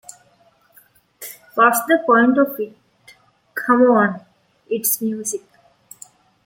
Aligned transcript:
What's 1.53 1.81
the 1.83 2.01
point 2.07 2.35
of 2.39 2.59
it?' 2.59 2.75
C'mon, 3.55 4.25
it's 4.67 4.99
music! 4.99 5.43